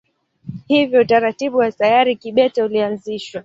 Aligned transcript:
Hivyo 0.67 1.01
utaratibu 1.01 1.57
wa 1.57 1.71
sayari 1.71 2.15
kibete 2.15 2.63
ulianzishwa. 2.63 3.39